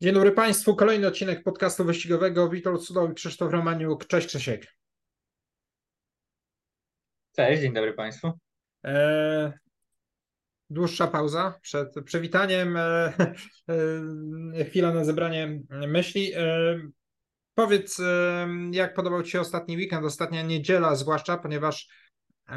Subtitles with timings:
[0.00, 0.76] Dzień dobry Państwu.
[0.76, 2.48] Kolejny odcinek podcastu wyścigowego.
[2.48, 4.06] Witold Cudowy, Krzysztof Romaniuk.
[4.06, 4.66] Cześć Krzysiek.
[7.36, 8.32] Cześć, dzień dobry Państwu.
[8.84, 9.52] E,
[10.70, 12.76] dłuższa pauza przed przywitaniem.
[12.76, 13.12] E,
[14.58, 16.32] e, chwila na zebranie myśli.
[16.34, 16.80] E,
[17.54, 21.88] powiedz, e, jak podobał Ci się ostatni weekend, ostatnia niedziela zwłaszcza, ponieważ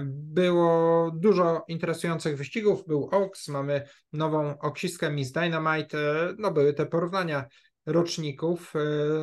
[0.06, 2.88] było dużo interesujących wyścigów.
[2.88, 6.34] Był Ox, mamy nową oksistkę Miss Dynamite.
[6.38, 7.46] No były te porównania
[7.86, 8.80] roczników, e,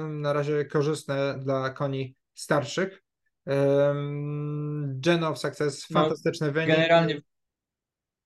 [0.08, 3.02] na razie korzystne dla koni starszych.
[5.00, 6.76] Gen of Success, no, fantastyczny no, wynik.
[6.76, 7.20] Generalnie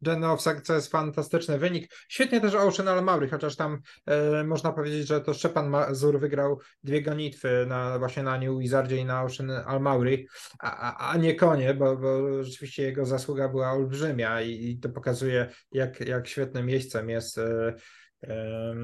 [0.03, 1.93] Genowsak, co jest fantastyczny wynik.
[2.09, 7.03] Świetnie też Ocean Almaury, chociaż tam e, można powiedzieć, że to Szczepan Mazur wygrał dwie
[7.03, 10.25] gonitwy na, właśnie na New Wizardzie i na Ocean Almaury,
[10.61, 15.51] a, a, nie konie, bo, bo rzeczywiście jego zasługa była olbrzymia i, i to pokazuje,
[15.73, 17.75] jak, jak świetnym miejscem jest e,
[18.23, 18.75] e,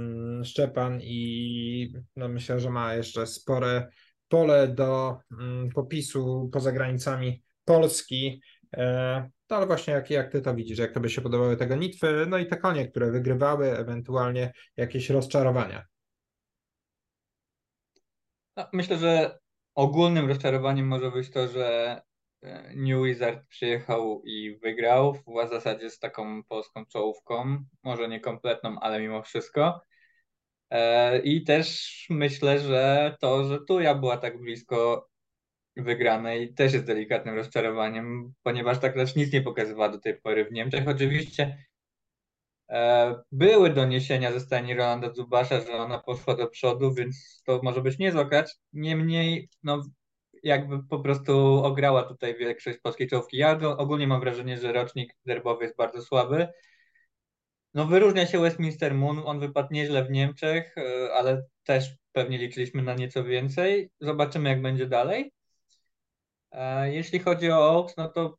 [0.45, 3.89] Szczepan i no myślę, że ma jeszcze spore
[4.29, 8.41] pole do mm, popisu poza granicami Polski.
[8.77, 12.27] E, no ale właśnie jak, jak ty to widzisz, jak tobie się podobały te gonitwy,
[12.29, 15.85] no i te konie, które wygrywały, ewentualnie jakieś rozczarowania.
[18.57, 19.39] No, myślę, że
[19.75, 22.01] ogólnym rozczarowaniem może być to, że
[22.43, 28.81] e, New Wizard przyjechał i wygrał w zasadzie z taką polską czołówką, może nie kompletną,
[28.81, 29.81] ale mimo wszystko.
[30.71, 35.09] E, I też myślę, że to, że Tuja była tak blisko
[35.83, 40.53] wygranej też jest delikatnym rozczarowaniem, ponieważ tak lecz nic nie pokazywała do tej pory w
[40.53, 40.89] Niemczech.
[40.89, 41.65] Oczywiście
[42.71, 47.83] e, były doniesienia ze stajni Rolanda Zubasza, że ona poszła do przodu, więc to może
[47.83, 48.51] być niezła klacz.
[48.73, 49.83] Niemniej, no,
[50.43, 53.37] jakby po prostu ograła tutaj większość polskiej czołówki.
[53.37, 56.49] Ja ogólnie mam wrażenie, że rocznik derbowy jest bardzo słaby.
[57.75, 62.83] No wyróżnia się Westminster Moon, on wypadł nieźle w Niemczech, e, ale też pewnie liczyliśmy
[62.83, 63.91] na nieco więcej.
[64.01, 65.33] Zobaczymy, jak będzie dalej.
[66.51, 68.39] E, jeśli chodzi o Oaks, no to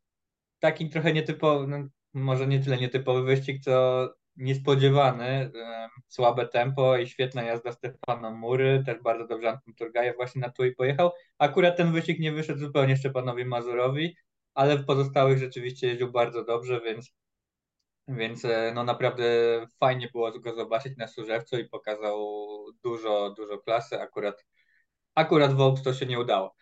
[0.60, 5.26] taki trochę nietypowy, no może nie tyle nietypowy wyścig, co niespodziewany.
[5.26, 10.66] E, słabe tempo i świetna jazda Stefana Mury, też bardzo dobrze Anton Turgajew właśnie na
[10.66, 11.10] i pojechał.
[11.38, 14.16] Akurat ten wyścig nie wyszedł zupełnie Szczepanowi Mazurowi,
[14.54, 17.12] ale w pozostałych rzeczywiście jeździł bardzo dobrze, więc,
[18.08, 19.24] więc e, no naprawdę
[19.80, 22.18] fajnie było go zobaczyć na Służewcu i pokazał
[22.84, 24.00] dużo, dużo klasy.
[24.00, 24.44] Akurat,
[25.14, 26.54] akurat w Oaks to się nie udało.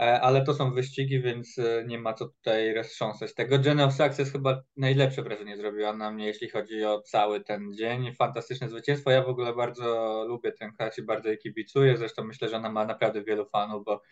[0.00, 3.56] E, ale to są wyścigi, więc e, nie ma co tutaj roztrząsać tego.
[3.64, 8.14] Jenna of Success chyba najlepsze wrażenie zrobiła na mnie, jeśli chodzi o cały ten dzień.
[8.14, 9.10] Fantastyczne zwycięstwo.
[9.10, 11.96] Ja w ogóle bardzo lubię ten klacz i bardzo jej kibicuję.
[11.96, 14.02] Zresztą myślę, że ona ma naprawdę wielu fanów, bo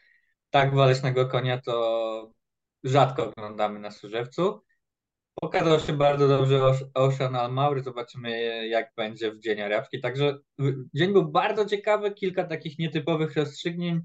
[0.51, 2.33] tak walecznego konia to
[2.85, 4.63] rzadko oglądamy na Służewcu.
[5.35, 6.61] Pokazał się bardzo dobrze
[6.95, 7.83] Ocean Almaury.
[7.83, 10.01] Zobaczymy, jak będzie w dzień arabski.
[10.01, 10.39] Także
[10.95, 14.03] dzień był bardzo ciekawy, kilka takich nietypowych rozstrzygnięć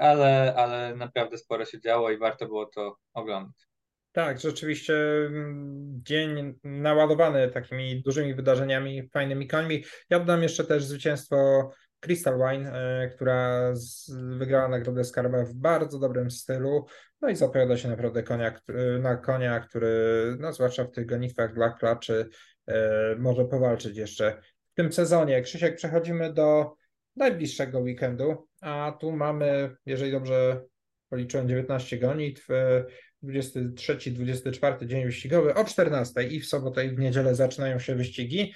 [0.00, 3.66] ale, ale naprawdę sporo się działo i warto było to oglądać.
[4.12, 4.94] Tak, rzeczywiście
[5.26, 9.84] mm, dzień naładowany takimi dużymi wydarzeniami, fajnymi końmi.
[10.10, 11.70] Ja dodam jeszcze też zwycięstwo
[12.00, 13.72] Crystal Wine, e, która
[14.38, 16.86] wygrała nagrodę Skarba w bardzo dobrym stylu.
[17.20, 18.60] No i zapowiada się naprawdę konia,
[19.00, 22.28] na konia, który, no zwłaszcza w tych gonitwach dla klaczy,
[22.66, 24.42] e, może powalczyć jeszcze
[24.72, 25.42] w tym sezonie.
[25.42, 26.76] Krzysiek, przechodzimy do
[27.16, 30.62] najbliższego weekendu, a tu mamy, jeżeli dobrze
[31.08, 32.48] policzyłem, 19 gonitw,
[33.24, 38.54] 23-24 dzień wyścigowy o 14 i w sobotę i w niedzielę zaczynają się wyścigi.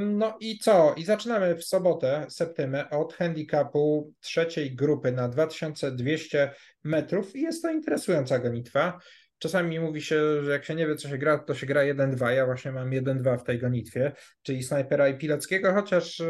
[0.00, 0.94] No i co?
[0.96, 6.50] I zaczynamy w sobotę, septymę, od handicapu trzeciej grupy na 2200
[6.84, 8.98] metrów i jest to interesująca gonitwa.
[9.38, 12.28] Czasami mówi się, że jak się nie wie, co się gra, to się gra 1-2.
[12.28, 14.12] Ja właśnie mam 1-2 w tej gonitwie,
[14.42, 16.26] czyli snajpera i Pileckiego, chociaż e,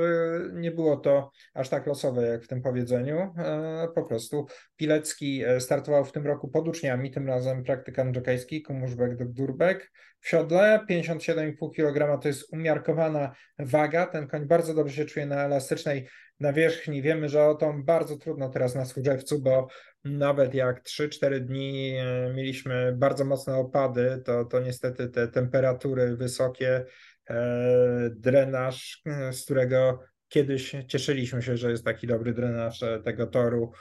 [0.53, 3.35] nie było to aż tak losowe jak w tym powiedzeniu.
[3.39, 4.47] E, po prostu
[4.77, 9.91] Pilecki e, startował w tym roku pod uczniami, tym razem praktykant jokejski, Kumuszbek do Durbek
[10.21, 10.81] w siodle.
[10.91, 14.07] 57,5 kg to jest umiarkowana waga.
[14.07, 16.09] Ten koń bardzo dobrze się czuje na elastycznej
[16.41, 17.03] nawierzchni.
[17.03, 19.69] Wiemy, że o tą bardzo trudno teraz na Służewcu, bo
[20.05, 26.85] nawet jak 3-4 dni e, mieliśmy bardzo mocne opady, to, to niestety te temperatury wysokie,
[27.31, 33.73] e, drenaż, e, z którego kiedyś cieszyliśmy się, że jest taki dobry drenaż tego toru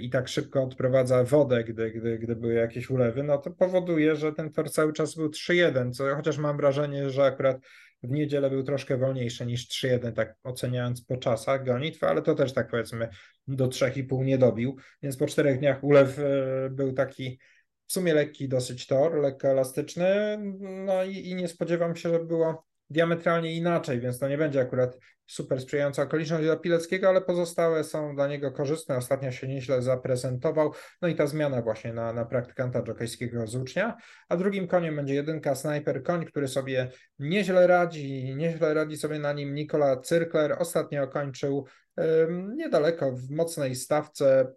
[0.00, 4.32] i tak szybko odprowadza wodę, gdy, gdy, gdy były jakieś ulewy, no to powoduje, że
[4.32, 7.56] ten tor cały czas był 3-1, co chociaż mam wrażenie, że akurat
[8.02, 12.52] w niedzielę był troszkę wolniejszy niż 3-1, tak oceniając po czasach gonitwy, ale to też
[12.52, 13.08] tak powiedzmy
[13.46, 16.22] do 3,5 nie dobił, więc po czterech dniach ulew e,
[16.70, 17.38] był taki
[17.86, 22.66] w sumie lekki dosyć tor, lekko elastyczny, no i, i nie spodziewam się, że było
[22.90, 28.14] diametralnie inaczej, więc to nie będzie akurat super sprzyjająca okoliczność dla Pileckiego, ale pozostałe są
[28.14, 28.96] dla niego korzystne.
[28.96, 30.72] Ostatnio się nieźle zaprezentował.
[31.02, 33.96] No i ta zmiana właśnie na, na praktykanta jokejskiego z ucznia.
[34.28, 38.34] A drugim koniem będzie jedynka Sniper, koń, który sobie nieźle radzi.
[38.36, 40.56] Nieźle radzi sobie na nim Nikola Cyrkler.
[40.58, 44.52] Ostatnio kończył um, niedaleko w mocnej stawce.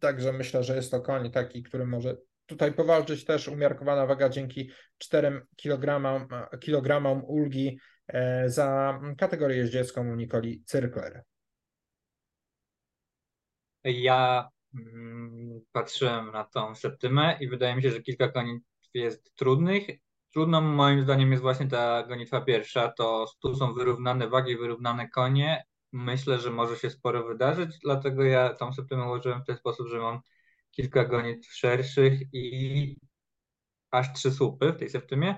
[0.00, 2.16] Także myślę, że jest to koń taki, który może
[2.46, 6.26] tutaj powalczyć też umiarkowana waga dzięki 4 kg,
[6.60, 7.78] kilogramom ulgi
[8.46, 11.24] za kategorię jeździecką Nikoli Cyrkler.
[13.84, 18.58] Ja mm, patrzyłem na tą septymę i wydaje mi się, że kilka koni
[18.94, 19.86] jest trudnych.
[20.32, 25.64] Trudną moim zdaniem jest właśnie ta gonitwa pierwsza, to tu są wyrównane wagi, wyrównane konie.
[25.92, 29.98] Myślę, że może się sporo wydarzyć, dlatego ja tą septymę ułożyłem w ten sposób, że
[29.98, 30.20] mam
[30.70, 32.96] kilka gonitw szerszych i
[33.90, 35.36] aż trzy słupy w tej septymie.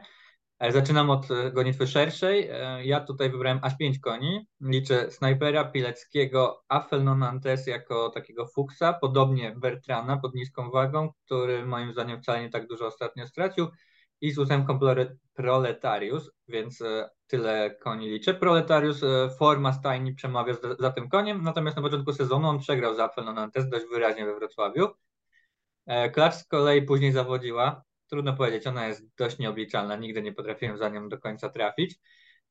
[0.61, 2.49] E, zaczynam od e, gonitwy szerszej.
[2.49, 4.47] E, ja tutaj wybrałem aż pięć koni.
[4.61, 12.23] Liczę Snajpera, Pileckiego, Afelnonantes jako takiego fuksa, podobnie Bertrana pod niską wagą, który moim zdaniem
[12.23, 13.69] wcale nie tak dużo ostatnio stracił
[14.21, 14.79] i z ósemką
[15.35, 16.83] Proletarius, więc
[17.27, 18.35] tyle koni liczę.
[18.35, 19.01] Proletarius,
[19.39, 23.85] forma stajni przemawia za tym koniem, natomiast na początku sezonu on przegrał z Afelnonantes dość
[23.93, 24.89] wyraźnie we Wrocławiu.
[26.13, 27.83] Klacz z kolei później zawodziła.
[28.11, 31.99] Trudno powiedzieć, ona jest dość nieobliczalna, nigdy nie potrafiłem za nią do końca trafić.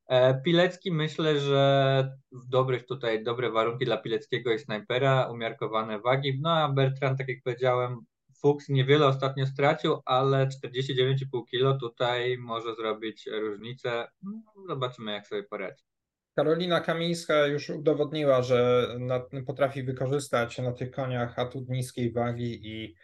[0.08, 6.40] E, Pilecki myślę, że w dobrych tutaj, dobre warunki dla Pileckiego i snajpera, umiarkowane wagi.
[6.42, 8.00] No a Bertrand, tak jak powiedziałem,
[8.42, 14.08] Fuchs niewiele ostatnio stracił, ale 49,5 kg tutaj może zrobić różnicę.
[14.24, 15.84] No, zobaczymy, jak sobie poradzi.
[16.36, 18.88] Karolina Kamińska już udowodniła, że
[19.48, 22.96] potrafi wykorzystać na tych koniach atut niskiej wagi i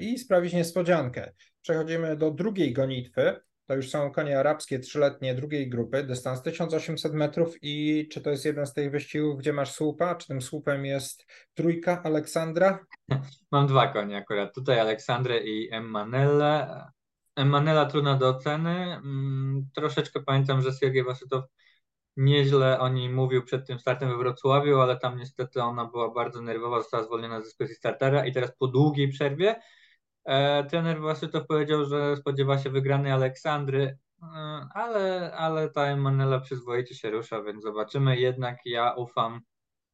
[0.00, 1.32] i sprawić niespodziankę.
[1.62, 3.40] Przechodzimy do drugiej gonitwy.
[3.66, 8.44] To już są konie arabskie trzyletnie drugiej grupy, dystans 1800 metrów i czy to jest
[8.44, 12.86] jeden z tych wyścigów, gdzie masz słupa, czy tym słupem jest trójka Aleksandra?
[13.52, 16.90] Mam dwa konie akurat, tutaj Aleksandrę i Emmanella.
[17.36, 18.70] Emmanella trudna do oceny.
[18.70, 21.44] Mm, troszeczkę pamiętam, że Sergiej Wasytow
[22.16, 26.42] nieźle o niej mówił przed tym startem we Wrocławiu, ale tam niestety ona była bardzo
[26.42, 29.60] nerwowa, została zwolniona z dyskusji startera i teraz po długiej przerwie
[30.24, 34.26] e, trener Wasytow powiedział, że spodziewa się wygranej Aleksandry, e,
[34.74, 38.16] ale, ale ta Emanuela przyzwoicie się rusza, więc zobaczymy.
[38.16, 39.40] Jednak ja ufam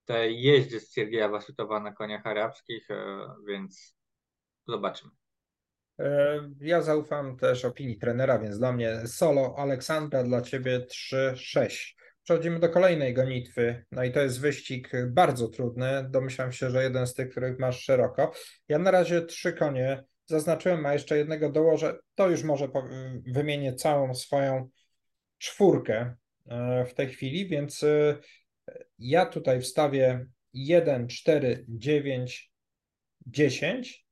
[0.05, 3.97] tej jeździe z Siergieja Wasytowa na koniach arabskich, e, więc
[4.67, 5.11] zobaczymy.
[5.99, 11.99] E, ja zaufam też opinii trenera, więc dla mnie solo Aleksandra, dla ciebie 3-6.
[12.29, 13.85] Przechodzimy do kolejnej gonitwy.
[13.93, 16.07] No i to jest wyścig bardzo trudny.
[16.11, 18.33] Domyślam się, że jeden z tych, których masz szeroko.
[18.69, 21.99] Ja na razie trzy konie zaznaczyłem, a jeszcze jednego dołożę.
[22.15, 22.69] To już może
[23.27, 24.69] wymienię całą swoją
[25.39, 26.15] czwórkę
[26.49, 28.17] e, w tej chwili, więc e,
[28.99, 32.53] ja tutaj wstawię 1, 4, 9,
[33.27, 34.07] 10.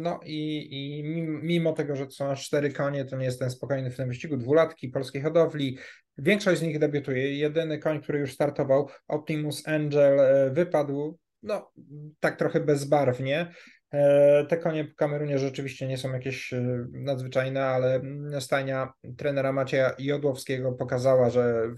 [0.00, 1.02] No i, i
[1.42, 4.36] mimo tego, że to są aż 4 konie, to nie jestem spokojny w tym wyścigu.
[4.36, 5.78] Dwulatki polskiej hodowli,
[6.22, 7.36] Większość z nich debiutuje.
[7.36, 11.72] Jedyny koń, który już startował, Optimus Angel, e, wypadł no,
[12.20, 13.52] tak trochę bezbarwnie.
[13.92, 18.00] E, te konie w Kamerunie rzeczywiście nie są jakieś e, nadzwyczajne, ale
[18.40, 21.74] stajnia trenera Macieja Jodłowskiego pokazała, że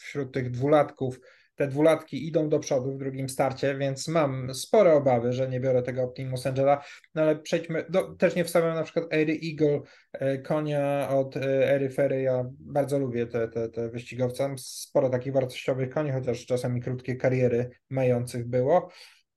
[0.00, 1.20] wśród tych dwulatków
[1.58, 5.82] te dwulatki idą do przodu w drugim starcie, więc mam spore obawy, że nie biorę
[5.82, 6.84] tego Optimus Angela,
[7.14, 9.80] no ale przejdźmy, do, też nie wstawiam na przykład Ery Eagle,
[10.12, 15.10] e, konia od e, Ery Ferry, ja bardzo lubię te, te, te wyścigowce, mam sporo
[15.10, 18.90] takich wartościowych koni, chociaż czasami krótkie kariery mających było.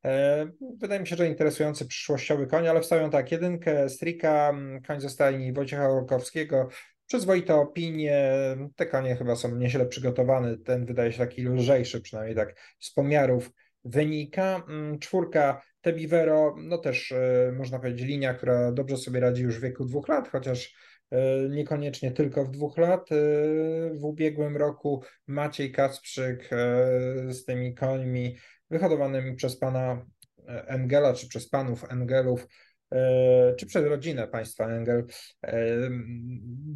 [0.05, 0.47] E,
[0.77, 4.53] wydaje mi się, że interesujący przyszłościowy koń, ale wstawiam tak, jedynkę Strika,
[4.87, 6.67] koń ze stajni Wojciecha Orkowskiego,
[7.11, 8.35] przyzwoite opinie.
[8.75, 10.57] Te konie chyba są nieźle przygotowane.
[10.57, 13.51] Ten wydaje się taki lżejszy, przynajmniej tak z pomiarów
[13.85, 14.63] wynika.
[14.69, 19.61] Mm, czwórka Tebivero, no też e, można powiedzieć linia, która dobrze sobie radzi już w
[19.61, 20.75] wieku dwóch lat, chociaż
[21.11, 23.11] e, niekoniecznie tylko w dwóch lat.
[23.11, 23.15] E,
[23.93, 26.49] w ubiegłym roku Maciej Kacprzyk
[27.29, 28.37] z tymi końmi
[28.69, 30.05] wyhodowanymi przez pana
[30.47, 32.47] Engela, czy przez panów Engelów
[33.57, 35.05] czy przez rodzinę państwa Engel.
[35.43, 35.65] E,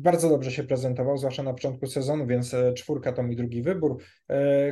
[0.03, 3.97] bardzo dobrze się prezentował, zwłaszcza na początku sezonu, więc e, czwórka to mój drugi wybór.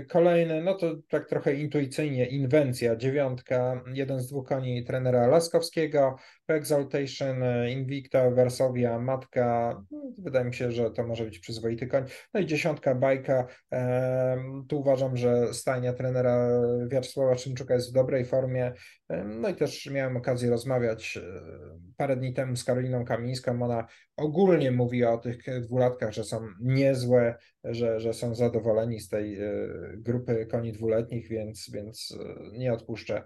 [0.10, 6.16] Kolejny, no to tak trochę intuicyjnie, inwencja, dziewiątka, jeden z dwóch koni trenera Laskowskiego,
[6.48, 7.36] Exaltation,
[7.70, 9.82] Invicta, Varsovia, Matka,
[10.18, 12.04] wydaje mi się, że to może być przyzwoity koń.
[12.34, 13.48] No i dziesiątka bajka.
[14.68, 16.50] Tu uważam, że stajnia trenera
[16.88, 18.74] Wiaczesława Szymczuka jest w dobrej formie.
[19.26, 21.20] No i też miałem okazję rozmawiać
[21.98, 23.64] parę dni temu z Karoliną Kamińską.
[23.64, 23.88] Ona
[24.18, 29.38] ogólnie mówi o tych dwulatkach, że są niezłe, że, że są zadowoleni z tej
[29.98, 32.18] grupy koni dwuletnich, więc, więc
[32.54, 33.24] nie odpuszczę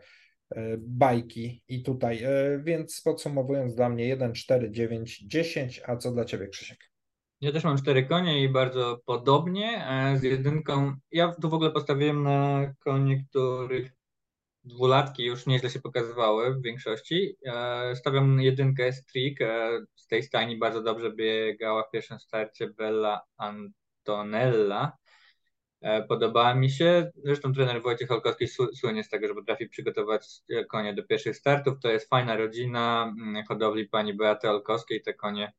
[0.55, 2.23] E, bajki i tutaj.
[2.23, 5.81] E, więc podsumowując, dla mnie 1, 4, 9, 10.
[5.85, 6.91] A co dla Ciebie, Krzysiek?
[7.41, 9.85] Ja też mam cztery konie i bardzo podobnie
[10.19, 10.93] z jedynką.
[11.11, 13.91] Ja tu w ogóle postawiłem na konie, których
[14.67, 17.37] dwulatki już nieźle się pokazywały w większości.
[17.45, 19.39] E, stawiam jedynkę Strik.
[19.95, 24.97] Z tej stajni bardzo dobrze biegała w pierwszym starcie Bella Antonella.
[25.81, 27.11] E, podobała mi się.
[27.23, 31.79] Zresztą trener Wojciech Olkowski słynie z tego, że potrafi przygotować e, konie do pierwszych startów.
[31.79, 33.13] To jest fajna rodzina
[33.47, 35.01] hodowli pani Beaty Olkowskiej.
[35.01, 35.53] Te konie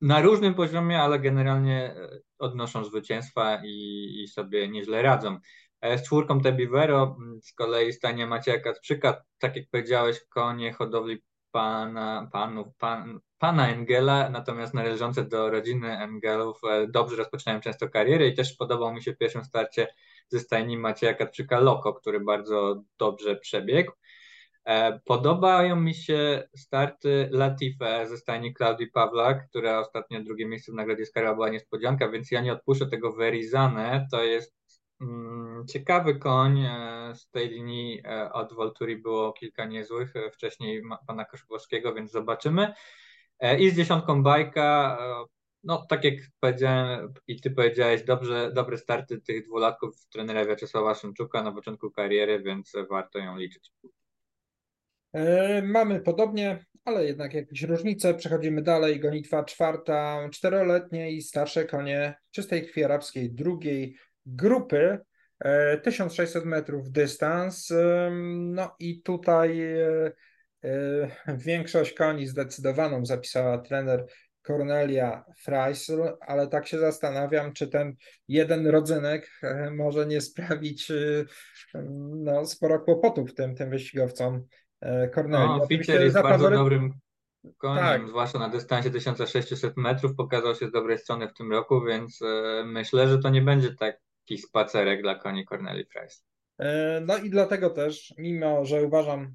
[0.00, 5.38] na różnym poziomie, ale generalnie e, odnoszą zwycięstwa i, i sobie nieźle radzą.
[5.84, 12.28] Z czwórką Tebivero mm, z kolei stanie Macieja Kacprzyka, tak jak powiedziałeś, konie hodowli pana,
[12.32, 18.34] panów, pan, pana Engela, natomiast należące do rodziny Engelów e, dobrze rozpoczynają często karierę i
[18.34, 19.86] też podobał mi się w pierwszym starcie
[20.28, 23.92] ze stajni Macieja Katczyka Loko, który bardzo dobrze przebiegł.
[24.64, 30.74] E, podobają mi się starty Latife ze stajni Klaudii Pawlak, która ostatnio drugie miejsce w
[30.74, 34.06] Nagrodzie Skara była niespodzianka, więc ja nie odpuszczę tego Verizane.
[34.10, 34.54] To jest
[35.68, 36.60] ciekawy koń.
[36.60, 42.74] E, z tej linii od Volturi było kilka niezłych, wcześniej pana Koszkowskiego, więc zobaczymy.
[43.40, 45.24] E, I z dziesiątką bajka, e,
[45.64, 51.42] no tak jak powiedziałem i ty powiedziałeś, dobrze, dobre starty tych dwulatków trenera Wiaczesława Szymczuka
[51.42, 53.72] na początku kariery, więc warto ją liczyć.
[55.12, 58.14] E, mamy podobnie, ale jednak jakieś różnice.
[58.14, 59.00] Przechodzimy dalej.
[59.00, 64.98] Gonitwa czwarta, czteroletnie i starsze konie czystej krwi arabskiej drugiej grupy.
[65.82, 67.72] 1600 metrów dystans.
[68.30, 69.58] No i tutaj
[70.64, 71.10] Yy,
[71.46, 74.06] większość koni zdecydowaną zapisała trener
[74.46, 77.94] Cornelia Freisel, ale tak się zastanawiam, czy ten
[78.28, 81.24] jeden rodzynek e, może nie sprawić e,
[82.14, 84.46] no, sporo kłopotów tym, tym wyścigowcom
[84.80, 85.46] e, Cornelia.
[85.46, 86.92] No, jest bardzo dobrym
[87.58, 88.08] koniem, tak.
[88.08, 92.20] zwłaszcza na dystansie 1600 metrów, pokazał się z dobrej strony w tym roku, więc
[92.64, 93.74] myślę, że to nie będzie
[94.24, 96.24] taki spacerek dla koni Corneli Freisel.
[97.06, 99.34] No i dlatego też, mimo że uważam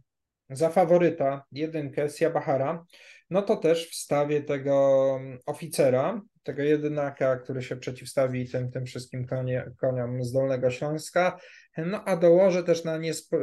[0.50, 2.86] za faworyta jedynkę Siabahara,
[3.30, 9.72] no to też wstawię tego oficera, tego jedynaka, który się przeciwstawi tym, tym wszystkim konie,
[9.78, 11.40] koniom z Dolnego Śląska,
[11.78, 13.34] no a dołożę też na niesp-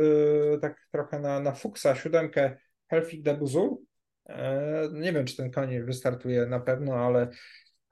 [0.54, 2.56] y, tak trochę na, na Fuksa siódemkę
[2.90, 3.76] Helfik de Buzul.
[4.28, 7.28] E, nie wiem, czy ten koń wystartuje na pewno, ale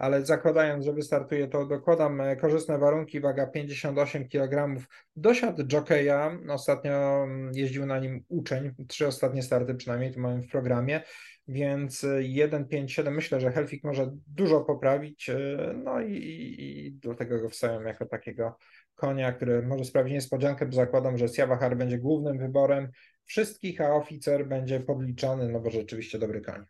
[0.04, 4.80] ale zakładając, że wystartuje, to dokładam e, korzystne warunki, waga 58 kg.
[5.16, 10.48] Dosiadł jokeja, ostatnio mm, jeździł na nim uczeń, trzy ostatnie starty przynajmniej tu mamy w
[10.48, 11.02] programie,
[11.48, 15.36] więc 1,57 e, myślę, że Helfik może dużo poprawić, e,
[15.84, 16.14] no i,
[16.58, 18.56] i do tego go wstawiam jako takiego
[18.94, 22.88] konia, który może sprawić niespodziankę, bo zakładam, że Siawahar będzie głównym wyborem.
[23.24, 26.64] Wszystkich, a oficer będzie podliczony, no bo rzeczywiście dobry koń.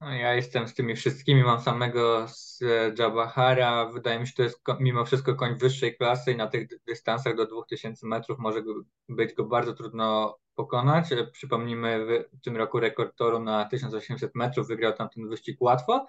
[0.00, 2.60] No, ja jestem z tymi wszystkimi, mam samego z
[2.98, 3.86] Jabahara.
[3.86, 7.46] Wydaje mi się, to jest mimo wszystko koń wyższej klasy i na tych dystansach do
[7.46, 8.62] 2000 metrów może
[9.08, 11.08] być go bardzo trudno pokonać.
[11.32, 16.06] Przypomnijmy, w tym roku rekord toru na 1800 metrów wygrał tam ten wyścig łatwo.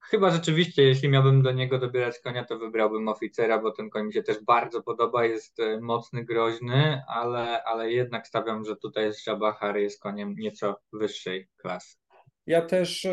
[0.00, 4.12] Chyba rzeczywiście, jeśli miałbym do niego dobierać konia, to wybrałbym oficera, bo ten koń mi
[4.12, 9.76] się też bardzo podoba, jest e, mocny, groźny, ale, ale jednak stawiam, że tutaj Jabahar
[9.76, 12.07] jest koniem nieco wyższej klasy.
[12.48, 13.06] Ja też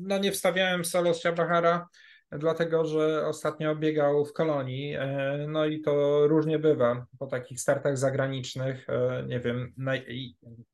[0.00, 1.88] no, nie wstawiałem solo z Ciabachara,
[2.30, 4.94] dlatego że ostatnio biegał w kolonii.
[4.94, 8.88] E, no i to różnie bywa po takich startach zagranicznych.
[8.88, 9.74] E, nie wiem,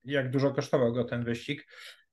[0.04, 1.66] jak dużo kosztował go ten wyścig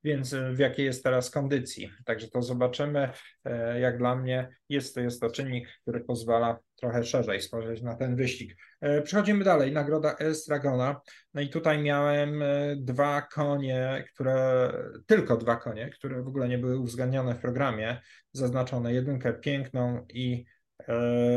[0.06, 1.92] więc e, w jakiej jest teraz kondycji.
[2.06, 3.10] Także to zobaczymy.
[3.46, 7.96] E, jak dla mnie jest to, jest to czynnik, który pozwala trochę szerzej spojrzeć na
[7.96, 8.56] ten wyścig.
[8.82, 9.72] E, przechodzimy dalej.
[9.72, 11.02] Nagroda Estragona.
[11.34, 12.44] No i tutaj miałem
[12.76, 14.72] dwa konie, które,
[15.06, 20.46] tylko dwa konie, które w ogóle nie były uwzględnione w programie, zaznaczone jedynkę piękną i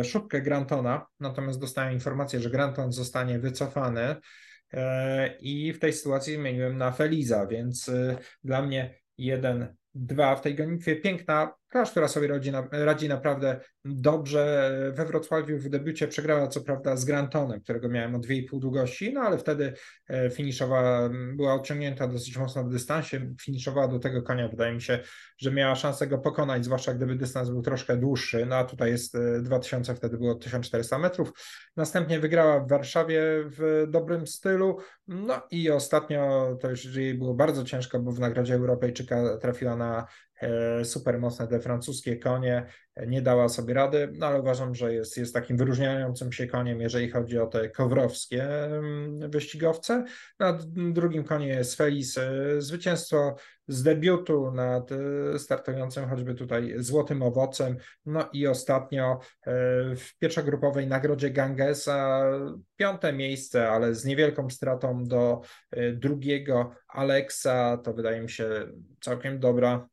[0.04, 4.16] szubkę Grantona, natomiast dostałem informację, że Granton zostanie wycofany.
[4.72, 10.40] E, i w tej sytuacji zmieniłem na Feliza, więc e, dla mnie jeden, dwa w
[10.40, 10.96] tej gonitwie.
[10.96, 14.70] Piękna Klasz, która sobie radzi, radzi naprawdę dobrze.
[14.94, 19.20] We Wrocławiu w debiucie przegrała co prawda z Grantonem, którego miałem o 2,5 długości, no
[19.20, 19.72] ale wtedy
[20.08, 24.98] e, finiszowała, była odciągnięta dosyć mocno w dystansie, finiszowała do tego konia, wydaje mi się,
[25.38, 29.16] że miała szansę go pokonać, zwłaszcza gdyby dystans był troszkę dłuższy, no a tutaj jest
[29.40, 31.32] 2000, e, wtedy było 1400 metrów.
[31.76, 37.64] Następnie wygrała w Warszawie w dobrym stylu, no i ostatnio to już jej było bardzo
[37.64, 40.06] ciężko, bo w Nagrodzie Europejczyka trafiła na
[40.84, 42.66] super mocne te francuskie konie,
[43.06, 47.10] nie dała sobie rady, no ale uważam, że jest, jest takim wyróżniającym się koniem, jeżeli
[47.10, 50.04] chodzi o te kowrowskie mm, wyścigowce.
[50.38, 50.58] Na
[50.92, 53.36] drugim konie jest Felis, e, zwycięstwo
[53.68, 57.76] z debiutu nad e, startującym choćby tutaj Złotym Owocem,
[58.06, 59.18] no i ostatnio
[59.96, 62.22] w pierwszogrupowej nagrodzie Gangesa
[62.76, 65.40] piąte miejsce, ale z niewielką stratą do
[65.94, 68.66] drugiego Alexa, to wydaje mi się
[69.00, 69.88] całkiem dobra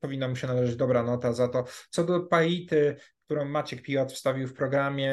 [0.00, 1.64] powinna mu się należeć dobra nota za to.
[1.90, 5.12] Co do Paity, którą Maciek Piłat wstawił w programie,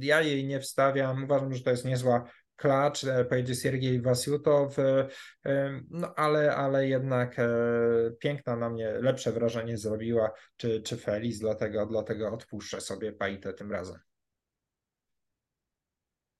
[0.00, 1.24] ja jej nie wstawiam.
[1.24, 2.24] Uważam, że to jest niezła
[2.58, 5.08] klacz, e, pojedzie Siergiej Wasiutow, e,
[5.90, 7.48] no ale, ale jednak e,
[8.18, 13.72] piękna na mnie lepsze wrażenie zrobiła, czy, czy Feliz, dlatego, dlatego odpuszczę sobie Paitę tym
[13.72, 14.07] razem.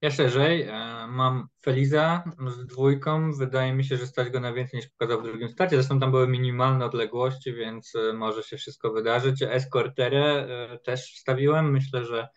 [0.02, 3.32] Ja szerzej e, mam Feliza z dwójką.
[3.32, 5.76] Wydaje mi się, że stać go na więcej niż pokazał w drugim starcie.
[5.76, 9.42] Zresztą tam były minimalne odległości, więc e, może się wszystko wydarzyć.
[9.42, 11.70] Escorterę e, też wstawiłem.
[11.70, 12.28] Myślę, że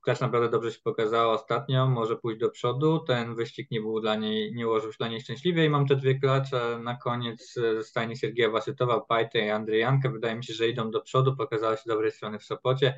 [0.00, 2.98] Klacz naprawdę dobrze się pokazała ostatnio, może pójść do przodu.
[2.98, 5.96] Ten wyścig nie był dla niej, nie ułożył się dla niej szczęśliwie i mam te
[5.96, 10.10] dwie klacze na koniec ze stajni Sergieja Wasytowa, Pajtę i Andryjankę.
[10.10, 12.94] Wydaje mi się, że idą do przodu, pokazała się dobrej strony w Sopocie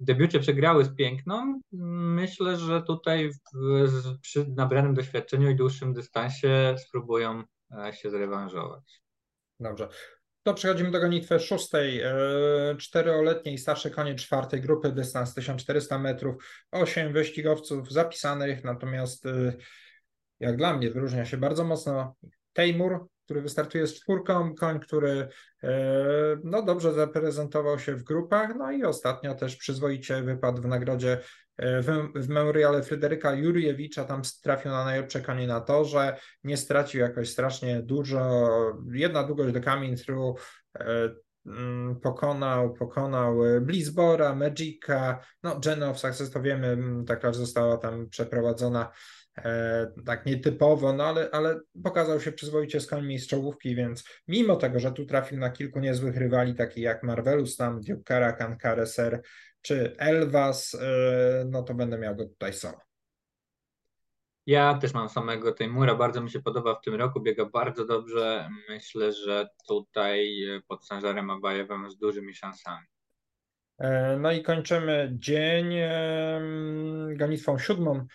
[0.00, 1.60] w debiucie przegrały z Piękną.
[1.72, 7.42] Myślę, że tutaj w, przy nabranym doświadczeniu i dłuższym dystansie spróbują
[7.86, 9.02] e, się zrewanżować.
[9.60, 9.88] Dobrze.
[10.42, 12.12] To przechodzimy do gonitwy szóstej, e,
[12.78, 19.52] czteroletniej starszej konie czwartej grupy, dystans 1400 metrów, osiem wyścigowców zapisanych, natomiast e,
[20.40, 22.16] jak dla mnie wyróżnia się bardzo mocno
[22.52, 25.28] Tejmur, który wystartuje z czwórką, koń, który
[25.62, 25.70] e,
[26.44, 31.20] no, dobrze zaprezentował się w grupach, no i ostatnio też przyzwoicie wypadł w nagrodzie
[31.56, 37.00] e, w, w memoriale Fryderyka Jurjewicza, tam trafił na najlepsze konie na torze, nie stracił
[37.00, 38.50] jakoś strasznie dużo,
[38.92, 40.40] jedna długość do coming through,
[40.78, 41.10] e,
[41.46, 48.92] mm, pokonał, pokonał Blizzbora, Magica, no Gen of Success to wiemy, ta została tam przeprowadzona
[50.06, 54.80] tak nietypowo, no ale, ale pokazał się przyzwoicie z końmi z czołówki, więc mimo tego,
[54.80, 59.22] że tu trafił na kilku niezłych rywali, takich jak Marvelus, tam Duke Karakan, Kareser
[59.60, 62.78] czy Elvas, e, no to będę miał go tutaj solo.
[64.46, 68.48] Ja też mam samego Tejmura, bardzo mi się podoba w tym roku, biega bardzo dobrze.
[68.68, 70.36] Myślę, że tutaj
[70.68, 72.86] pod Sanżarem Abajewem z dużymi szansami.
[73.78, 75.74] E, no i kończymy dzień
[77.16, 78.06] gonitwą siódmą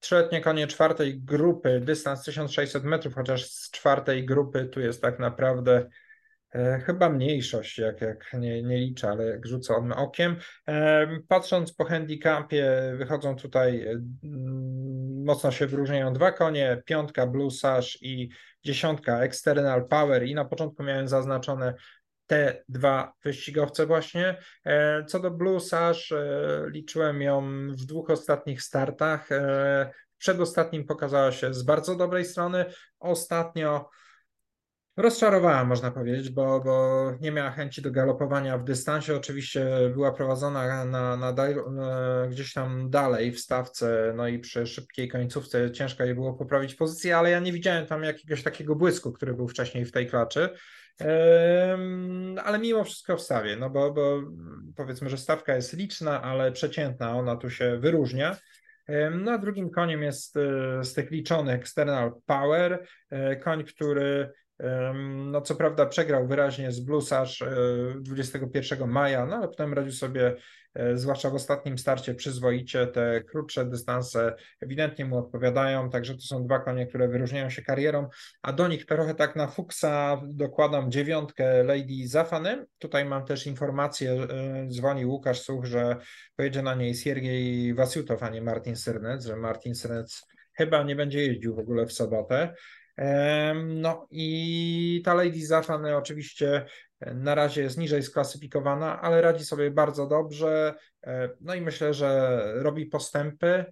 [0.00, 5.88] Trzyletnie konie czwartej grupy, dystans 1600 metrów, chociaż z czwartej grupy tu jest tak naprawdę
[6.54, 10.36] e, chyba mniejszość, jak, jak nie, nie liczę, ale jak rzucę okiem.
[10.68, 14.00] E, patrząc po handicapie, wychodzą tutaj, e,
[15.24, 18.28] mocno się wyróżniają dwa konie, piątka Blue Sash i
[18.64, 21.74] dziesiątka External Power i na początku miałem zaznaczone
[22.28, 24.36] te dwa wyścigowce właśnie.
[24.64, 29.32] E, co do Blue e, liczyłem ją w dwóch ostatnich startach.
[29.32, 32.64] E, przedostatnim pokazała się z bardzo dobrej strony.
[33.00, 33.90] Ostatnio
[34.96, 39.16] rozczarowała, można powiedzieć, bo, bo nie miała chęci do galopowania w dystansie.
[39.16, 45.08] Oczywiście była prowadzona na, na, na, gdzieś tam dalej w stawce, no i przy szybkiej
[45.08, 49.34] końcówce ciężko jej było poprawić pozycję, ale ja nie widziałem tam jakiegoś takiego błysku, który
[49.34, 50.48] był wcześniej w tej klaczy
[52.44, 54.22] ale mimo wszystko wstawię, no bo, bo
[54.76, 58.36] powiedzmy, że stawka jest liczna, ale przeciętna, ona tu się wyróżnia.
[59.10, 60.40] No a drugim koniem jest e,
[60.84, 64.32] z tych liczonych External Power, e, koń, który
[65.04, 67.44] no co prawda przegrał wyraźnie z Bluesarz
[68.00, 70.36] 21 e, maja, no ale potem radził sobie,
[70.74, 72.86] e, zwłaszcza w ostatnim starcie, przyzwoicie.
[72.86, 78.08] Te krótsze dystanse ewidentnie mu odpowiadają, także to są dwa konie, które wyróżniają się karierą,
[78.42, 82.66] a do nich trochę tak na Fuchsa dokładam dziewiątkę Lady Zafany.
[82.78, 85.96] Tutaj mam też informację, e, dzwoni Łukasz Such, że
[86.36, 91.26] pojedzie na niej Siergiej Wasiutow, a nie Martin Syrnec, że Martin Syrnec chyba nie będzie
[91.26, 92.54] jeździł w ogóle w sobotę.
[93.64, 96.66] No i ta Lady Zafany oczywiście
[97.00, 100.74] e, na razie jest niżej sklasyfikowana, ale radzi sobie bardzo dobrze.
[101.06, 103.64] E, no i myślę, że robi postępy.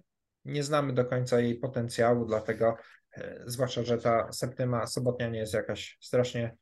[0.45, 2.75] Nie znamy do końca jej potencjału, dlatego
[3.17, 6.55] e, zwłaszcza, że ta septyma sobotnia nie jest jakaś strasznie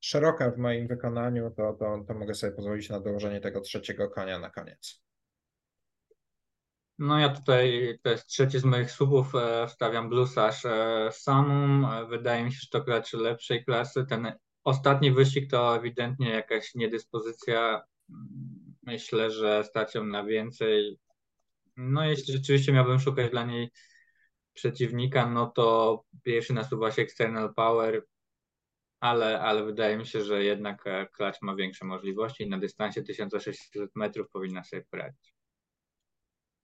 [0.00, 4.38] szeroka w moim wykonaniu, to, to, to mogę sobie pozwolić na dołożenie tego trzeciego konia
[4.38, 5.07] na koniec.
[6.98, 11.84] No ja tutaj, to jest trzeci z moich słupów, e, wstawiam blusaż e, samum.
[11.84, 14.06] E, wydaje mi się, że to gracz lepszej klasy.
[14.08, 14.32] Ten
[14.64, 17.82] ostatni wyścig to ewidentnie jakaś niedyspozycja.
[18.82, 20.98] Myślę, że stać ją na więcej.
[21.76, 23.70] No jeśli rzeczywiście miałbym szukać dla niej
[24.52, 28.02] przeciwnika, no to pierwszy nasuwa się External Power,
[29.00, 33.96] ale, ale wydaje mi się, że jednak klacz ma większe możliwości i na dystansie 1600
[33.96, 35.37] metrów powinna sobie poradzić.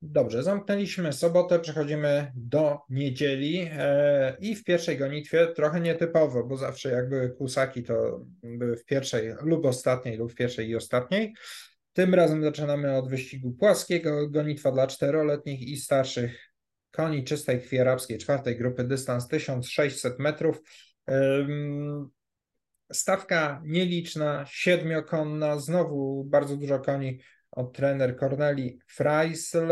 [0.06, 6.90] Dobrze, zamknęliśmy sobotę, przechodzimy do niedzieli e, i w pierwszej gonitwie trochę nietypowo, bo zawsze
[6.90, 11.34] jak były kłusaki, to były w pierwszej lub ostatniej, lub w pierwszej i ostatniej.
[11.92, 16.54] Tym razem zaczynamy od wyścigu płaskiego, gonitwa dla czteroletnich i starszych
[16.90, 20.60] koni czystej krwi arabskiej czwartej grupy, dystans 1600 metrów.
[22.92, 27.20] Stawka nieliczna, siedmiokonna, znowu bardzo dużo koni
[27.64, 29.68] trener Corneli Freisl.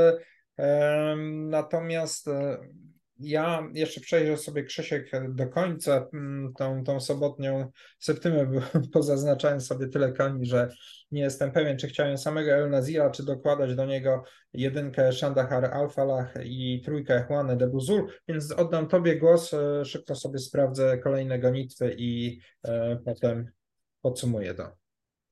[1.50, 2.58] Natomiast e,
[3.22, 8.60] ja jeszcze przejrzę sobie Krzysiek do końca mm, tą, tą sobotnią septymę, bo
[8.92, 10.68] pozaznaczałem sobie tyle koni, że
[11.10, 16.34] nie jestem pewien, czy chciałem samego El Nazira, czy dokładać do niego jedynkę Shandahar Alfalach
[16.44, 21.94] i trójkę Juane de Buzul, więc oddam Tobie głos, e, szybko sobie sprawdzę kolejne gonitwy
[21.98, 23.50] i e, potem
[24.02, 24.81] podsumuję to.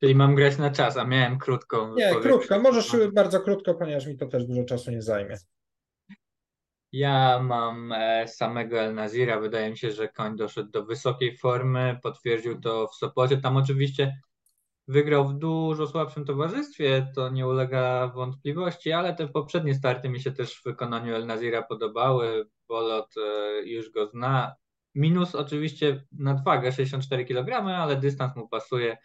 [0.00, 1.94] Czyli mam grać na czas, a miałem krótką.
[1.94, 2.60] Nie, krótko.
[2.60, 5.36] Możesz bardzo krótko, ponieważ mi to też dużo czasu nie zajmie.
[6.92, 9.40] Ja mam e, samego El Nazira.
[9.40, 11.98] Wydaje mi się, że koń doszedł do wysokiej formy.
[12.02, 13.36] Potwierdził to w Sopocie.
[13.36, 14.20] Tam oczywiście
[14.88, 20.32] wygrał w dużo słabszym towarzystwie, to nie ulega wątpliwości, ale te poprzednie starty mi się
[20.32, 22.48] też w wykonaniu El Nazira podobały.
[22.68, 24.54] Bolot e, już go zna.
[24.94, 28.96] Minus oczywiście nadwaga 64 kg, ale dystans mu pasuje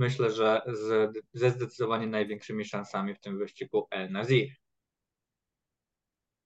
[0.00, 4.48] myślę, że z, ze zdecydowanie największymi szansami w tym wyścigu El Nazir.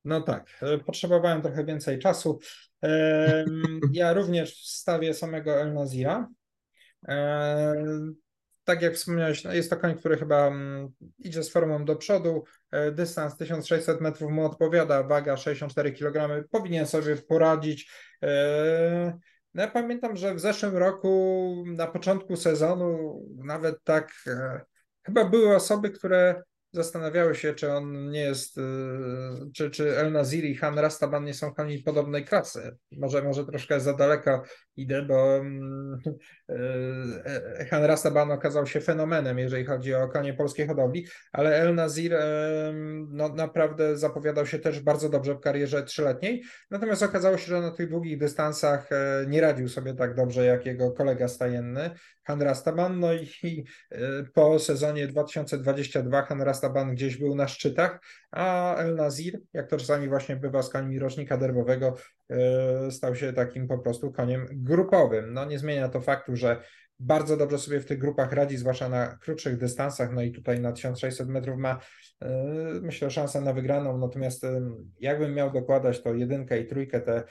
[0.05, 2.39] No tak, e, potrzebowałem trochę więcej czasu.
[3.93, 6.29] Ja również wstawię samego El Nazira.
[8.65, 10.89] Tak jak wspomniałeś, no jest to koń, który chyba mm,
[11.19, 12.45] idzie z formą do przodu.
[12.71, 16.45] E, dystans 1600 metrów mu odpowiada, waga 64 kg.
[16.51, 17.91] Powinien sobie poradzić.
[19.55, 24.61] No ja pamiętam, że w zeszłym roku na początku sezonu nawet tak e,
[25.03, 26.43] chyba były osoby, które
[26.75, 28.63] zastanawiały się, czy on nie jest, y,
[29.55, 32.77] czy, czy El Nazir i Han Rastaban nie są koni podobnej klasy.
[32.93, 34.43] Może, może troszkę za daleko
[34.77, 36.01] idę, bo mm,
[36.51, 36.55] y,
[37.61, 42.17] y, Han Rastaban okazał się fenomenem, jeżeli chodzi o konie polskiej hodowli, ale El Nazir
[43.09, 47.71] no, naprawdę zapowiadał się też bardzo dobrze w karierze trzyletniej, natomiast okazało się, że na
[47.71, 51.91] tych długich dystansach e, nie radził sobie tak dobrze jak jego kolega stajenny,
[52.27, 53.65] Han Rastaban, no i
[54.35, 58.01] po sezonie 2022 Han Rastaban Rastaban gdzieś był na szczytach,
[58.31, 61.95] a El Nazir, jak to czasami właśnie bywa z końmi rocznika derbowego,
[62.31, 65.33] e, stał się takim po prostu koniem grupowym.
[65.33, 66.63] No nie zmienia to faktu, że
[67.01, 70.73] bardzo dobrze sobie w tych grupach radzi, zwłaszcza na krótszych dystansach, no i tutaj na
[70.73, 71.81] 1600 metrów ma
[72.23, 72.45] e,
[72.83, 74.61] myślę szansę na wygraną, natomiast e,
[75.01, 77.23] jakbym miał dokładać to jedynkę i trójkę, te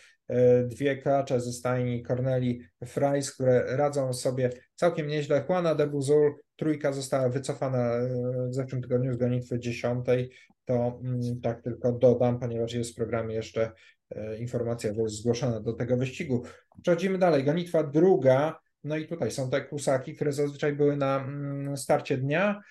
[0.65, 5.45] dwie klacze ze stajni Corneli Fries, które radzą sobie całkiem nieźle.
[5.49, 8.07] Juana de Buzul trójka została wycofana e,
[8.49, 10.31] w zeszłym tygodniu z gonitwy dziesiątej,
[10.65, 13.71] to mm, tak tylko dodam, ponieważ jest w programie jeszcze
[14.09, 16.43] e, informacja zgłoszona do tego wyścigu.
[16.81, 17.43] Przechodzimy dalej.
[17.43, 22.61] Gonitwa druga, no i tutaj są te kusaki, które zazwyczaj były na mm, starcie dnia.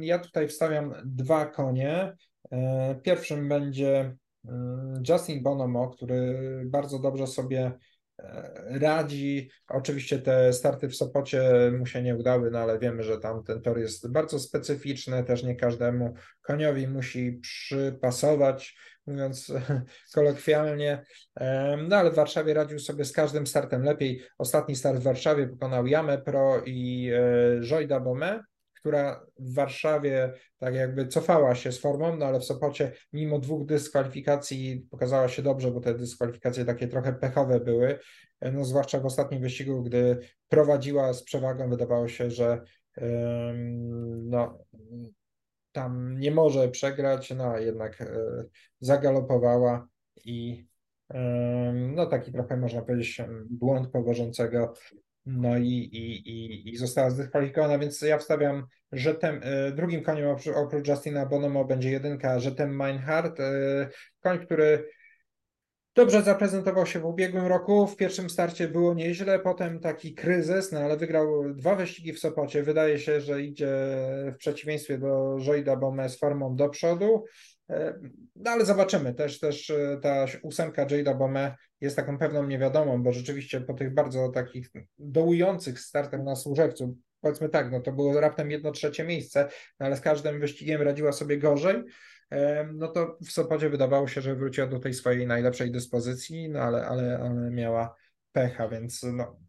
[0.00, 2.12] Ja tutaj wstawiam dwa konie.
[2.52, 7.72] E, pierwszym będzie mm, Justin Bonomo, który bardzo dobrze sobie
[8.66, 9.50] radzi.
[9.68, 13.62] Oczywiście te starty w Sopocie mu się nie udały, no ale wiemy, że tam ten
[13.62, 19.52] tor jest bardzo specyficzny, też nie każdemu koniowi musi przypasować, mówiąc
[20.14, 21.04] kolokwialnie.
[21.88, 24.22] No ale w Warszawie radził sobie z każdym startem lepiej.
[24.38, 27.20] Ostatni start w Warszawie pokonał Jamę Pro i e,
[27.70, 28.40] Jojda Bomé
[28.80, 33.66] która w Warszawie tak jakby cofała się z formą, no ale w Sopocie mimo dwóch
[33.66, 37.98] dyskwalifikacji pokazała się dobrze, bo te dyskwalifikacje takie trochę pechowe były,
[38.52, 42.62] no zwłaszcza w ostatnim wyścigu, gdy prowadziła z przewagą, wydawało się, że
[44.22, 44.58] no,
[45.72, 48.06] tam nie może przegrać, no a jednak e,
[48.80, 49.88] zagalopowała
[50.24, 50.66] i
[51.72, 54.74] no taki trochę można powiedzieć błąd powożącego
[55.26, 60.36] no i, i, i, i została zdyskwalifikowana, więc ja wstawiam, że tem, e, drugim koniem
[60.54, 63.88] oprócz Justina Bonomo będzie jedynka, że ten Meinhardt, e,
[64.20, 64.84] koń, który
[65.94, 67.86] Dobrze zaprezentował się w ubiegłym roku.
[67.86, 72.62] W pierwszym starcie było nieźle, potem taki kryzys, no ale wygrał dwa wyścigi w Sopocie.
[72.62, 73.68] Wydaje się, że idzie
[74.34, 77.24] w przeciwieństwie do Joyda Bome z formą do przodu.
[77.70, 77.94] E,
[78.36, 79.14] no ale zobaczymy.
[79.14, 84.28] Też, też ta ósemka Jada Bome jest taką pewną niewiadomą, bo rzeczywiście po tych bardzo
[84.28, 89.48] takich dołujących startach na Służewcu, powiedzmy tak, no to było raptem jedno trzecie miejsce,
[89.80, 91.84] no ale z każdym wyścigiem radziła sobie gorzej
[92.74, 96.86] no to w Sopocie wydawało się, że wróciła do tej swojej najlepszej dyspozycji, no ale,
[96.86, 97.94] ale, ale miała
[98.32, 99.40] pecha, więc no,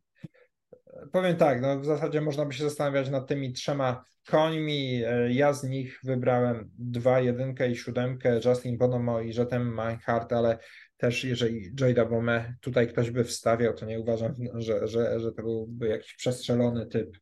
[1.12, 5.04] powiem tak, no w zasadzie można by się zastanawiać nad tymi trzema końmi.
[5.06, 10.58] E, ja z nich wybrałem dwa, jedynkę i siódemkę, Justin Bonomo i Jetem Meinhardt, ale
[11.02, 15.42] też jeżeli Jada Bome tutaj ktoś by wstawiał, to nie uważam, że, że, że to
[15.42, 17.18] byłby jakiś przestrzelony typ.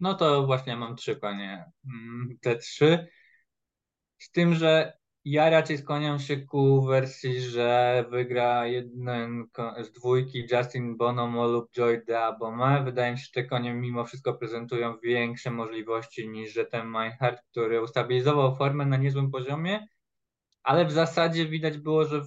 [0.00, 1.64] No to właśnie mam trzy panie.
[1.84, 3.06] Mm, te trzy.
[4.18, 4.92] Z tym, że
[5.24, 9.48] ja raczej skłaniam się ku wersji, że wygra jeden
[9.82, 12.84] z dwójki Justin Bonomo lub Joy Deabome.
[12.84, 17.42] Wydaje mi się, że te konie mimo wszystko prezentują większe możliwości niż że ten Meinhardt,
[17.50, 19.86] który ustabilizował formę na niezłym poziomie,
[20.62, 22.22] ale w zasadzie widać było, że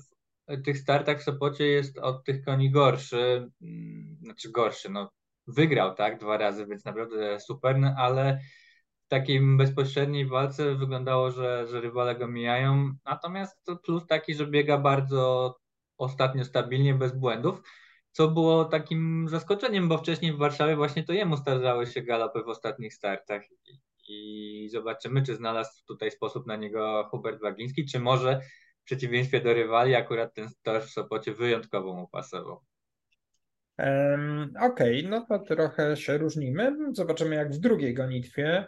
[0.48, 5.12] w tych startach w Sopocie jest od tych koni gorszy, mm, znaczy gorszy, no
[5.48, 8.40] wygrał tak dwa razy, więc naprawdę super, no, ale
[9.06, 12.92] w takiej bezpośredniej walce wyglądało, że, że rywale go mijają.
[13.06, 15.56] Natomiast to plus taki, że biega bardzo
[15.98, 17.62] ostatnio stabilnie, bez błędów,
[18.12, 22.50] co było takim zaskoczeniem, bo wcześniej w Warszawie właśnie to jemu starzały się galopy w
[22.50, 23.42] ostatnich startach.
[24.08, 28.40] I, zobaczymy, czy znalazł tutaj sposób na niego Hubert Wagiński, czy może
[28.82, 32.62] w przeciwieństwie do rywali akurat ten tor w Sopocie wyjątkowo mu pasował.
[33.78, 36.78] Um, Okej, okay, no to trochę się różnimy.
[36.94, 38.68] Zobaczymy jak w drugiej gonitwie.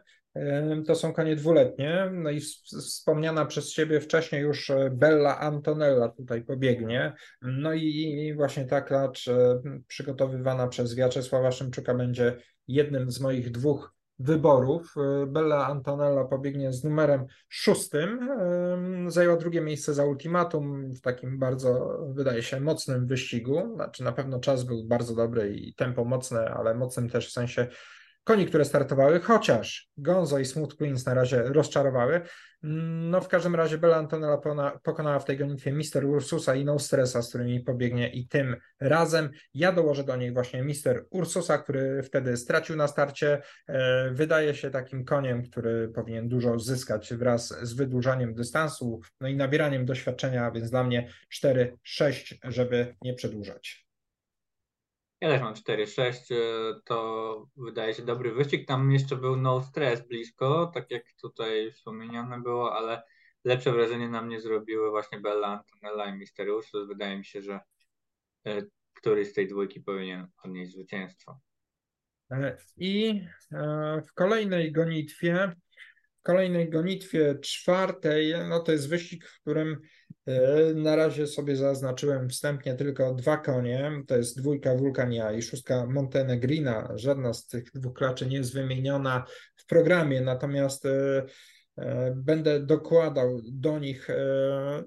[0.87, 2.09] To są konie dwuletnie.
[2.13, 7.13] No i wspomniana przez Ciebie wcześniej już e, Bella Antonella tutaj pobiegnie.
[7.41, 13.96] No i właśnie ta klacz e, przygotowywana przez Wiaczesława Szymczuka będzie jednym z moich dwóch
[14.19, 14.95] wyborów.
[14.97, 18.29] E, Bella Antonella pobiegnie z numerem szóstym.
[19.07, 23.75] Zajęła drugie miejsce za ultimatum w takim bardzo, wydaje się, mocnym wyścigu.
[23.75, 27.67] Znaczy na pewno czas był bardzo dobry i tempo mocne, ale mocnym też w sensie
[28.27, 32.21] koni, które startowały, chociaż Gonzo i Smooth Queens na razie rozczarowały.
[32.63, 34.37] No w każdym razie Bella Antonella
[34.83, 39.29] pokonała w tej gonitwie Mister Ursusa i No Stressa, z którymi pobiegnie i tym razem.
[39.53, 43.41] Ja dołożę do niej właśnie Mister Ursusa, który wtedy stracił na starcie.
[43.67, 49.35] E, wydaje się takim koniem, który powinien dużo zyskać wraz z wydłużaniem dystansu, no i
[49.35, 53.86] nabieraniem doświadczenia, więc dla mnie 4-6, żeby nie przedłużać.
[55.21, 56.35] Ja też mam 4-6, e,
[56.85, 58.67] to wydaje się dobry wyścig.
[58.67, 63.03] Tam jeszcze był no stress blisko, tak jak tutaj wspomniane było, ale
[63.43, 66.71] lepsze wrażenie na mnie zrobiły właśnie Bella Antonella i Misterius.
[66.87, 67.59] Wydaje mi się, że
[68.45, 68.61] e,
[68.93, 71.39] któryś z tej dwójki powinien odnieść zwycięstwo.
[72.31, 73.21] E, I
[74.07, 75.55] w kolejnej gonitwie,
[76.27, 79.77] kolejnej gonitwie czwartej, no to jest wyścig, w którym
[80.27, 83.91] E, na razie sobie zaznaczyłem wstępnie tylko dwa konie.
[84.07, 86.91] To jest dwójka Vulkania i szóstka Montenegrina.
[86.95, 91.23] Żadna z tych dwóch klaczy nie jest wymieniona w programie, natomiast e,
[91.77, 94.07] e, będę dokładał do nich,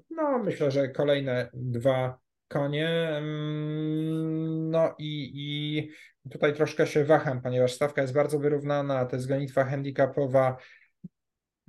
[0.09, 2.89] no myślę, że kolejne dwa konie.
[2.89, 5.89] Mm, no i, i
[6.29, 10.57] tutaj troszkę się waham, ponieważ stawka jest bardzo wyrównana, to jest gonitwa handicapowa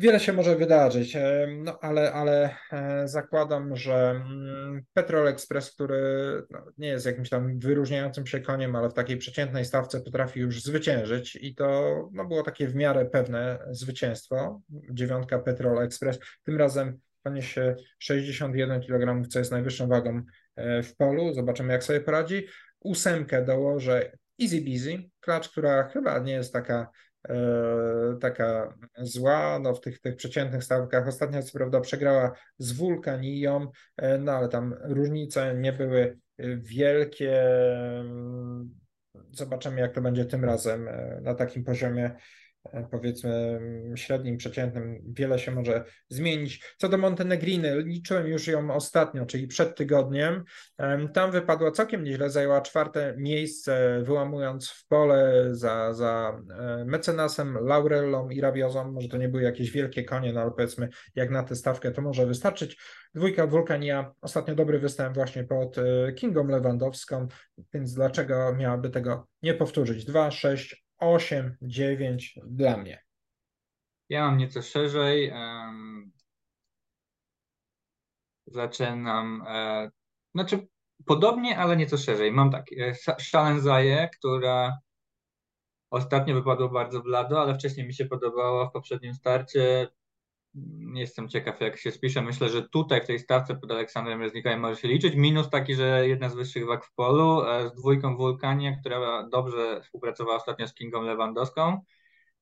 [0.03, 1.17] Wiele się może wydarzyć,
[1.59, 6.03] no ale, ale e, zakładam, że mm, Petrol Express, który
[6.51, 10.63] no, nie jest jakimś tam wyróżniającym się koniem, ale w takiej przeciętnej stawce potrafi już
[10.63, 14.61] zwyciężyć i to no, było takie w miarę pewne zwycięstwo.
[14.91, 16.19] Dziewiątka Petrol Express.
[16.43, 20.23] Tym razem poniesie 61 kg, co jest najwyższą wagą
[20.57, 21.35] e, w polu.
[21.35, 22.47] Zobaczymy, jak sobie poradzi.
[22.81, 24.13] Ósemkę dołożę
[24.43, 26.91] Easy Beasy, klacz, która chyba nie jest taka
[28.21, 31.09] taka zła, no w tych, tych przeciętnych stawkach.
[31.09, 36.19] Ostatnio co prawda przegrała z Wulkaniją, e, no ale tam różnice nie były
[36.57, 37.45] wielkie.
[39.33, 42.42] Zobaczymy, jak to będzie tym razem e, na takim poziomie E,
[42.91, 43.61] powiedzmy
[43.97, 46.75] średnim, przeciętnym, wiele się może zmienić.
[46.79, 50.45] Co do Montenegriny, liczyłem już ją ostatnio, czyli przed tygodniem.
[51.15, 58.31] Tam wypadła całkiem nieźle, zajęła czwarte miejsce, wyłamując w pole za, za e, mecenasem, Laurellą
[58.31, 58.93] i Rabiozą.
[58.93, 62.03] Może to nie były jakieś wielkie konie, no ale powiedzmy, jak na tę stawkę to
[62.03, 62.79] może wystarczyć.
[63.15, 67.29] Dwójka Wulkania, ostatnio dobry występ właśnie pod e, Kingą Lewandowską,
[67.75, 70.05] więc dlaczego miałaby tego nie powtórzyć?
[70.05, 73.03] 2, 6, 8, 9 dla mnie.
[74.09, 75.33] Ja mam nieco szerzej.
[78.47, 79.91] Zaczynam e,
[80.35, 80.69] Znaczy,
[81.07, 82.33] podobnie, ale nieco szerzej.
[82.33, 82.67] Mam tak,
[83.19, 84.79] Szalenzaję, która
[85.91, 89.89] ostatnio wypadła bardzo blado, ale wcześniej mi się podobała w poprzednim starcie.
[90.95, 92.23] Jestem ciekaw, jak się spisze.
[92.23, 95.15] Myślę, że tutaj w tej stawce pod Aleksandrem Reznikajem może się liczyć.
[95.15, 99.81] Minus taki, że jedna z wyższych wag w polu e, z dwójką Wulkanie, która dobrze
[99.83, 101.81] współpracowała ostatnio z Kingą Lewandowską.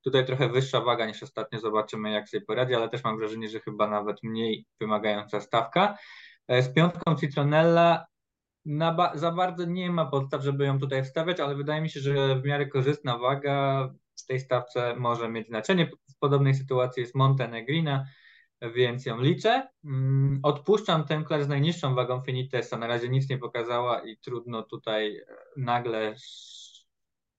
[0.05, 1.61] Tutaj trochę wyższa waga niż ostatnio.
[1.61, 5.99] Zobaczymy, jak sobie poradzi, ale też mam wrażenie, że chyba nawet mniej wymagająca stawka.
[6.49, 8.07] E, z piątką Citronella
[8.67, 12.41] ba za bardzo nie ma podstaw, żeby ją tutaj wstawiać, ale wydaje mi się, że
[12.41, 13.89] w miarę korzystna waga
[14.25, 15.91] w tej stawce może mieć znaczenie.
[16.11, 18.07] W podobnej sytuacji jest Montenegrina,
[18.75, 19.69] więc ją liczę.
[19.85, 22.79] Mm, odpuszczam tę klacz z najniższą wagą Finitesa.
[22.79, 25.25] Na razie nic nie pokazała i trudno tutaj e,
[25.57, 26.15] nagle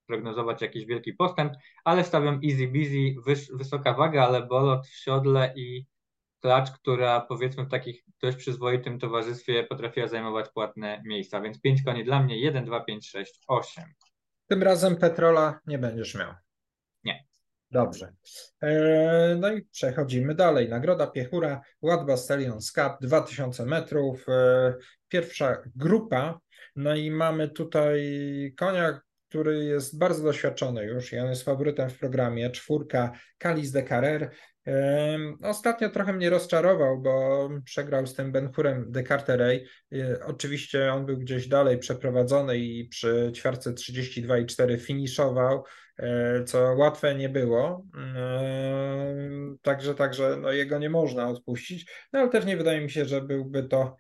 [0.08, 5.54] prognozować jakiś wielki postęp, ale stawiam easy busy, wys wysoka waga, ale bolot w siodle
[5.56, 5.86] i
[6.42, 12.04] klacz, która powiedzmy w takich dość przyzwoitym towarzystwie potrafiła zajmować płatne miejsca, więc 5 koni
[12.04, 13.84] dla mnie, 1, 2, 5, 6, 8.
[14.48, 16.34] Tym razem Petrola nie będziesz miał.
[17.72, 18.14] Dobrze.
[18.62, 20.70] Eee, no i przechodzimy dalej.
[20.70, 24.26] Nagroda Piechura, Ładba Stallions Cup, 2000 metrów.
[24.28, 24.74] Eee,
[25.08, 26.40] pierwsza grupa.
[26.76, 28.02] No i mamy tutaj
[28.58, 32.50] konia, który jest bardzo doświadczony już i on jest faworytem w programie.
[32.50, 34.32] Czwórka Kalis de Carrer.
[35.44, 39.66] Ostatnio trochę mnie rozczarował, bo przegrał z tym Benhurem de Carterey.
[39.94, 45.91] E, oczywiście on był gdzieś dalej przeprowadzony i przy ćwiartce 32,4 finiszował, e,
[46.46, 47.86] co łatwe nie było.
[49.62, 53.22] Także, także no jego nie można odpuścić, no ale też nie wydaje mi się, że
[53.22, 53.98] byłby to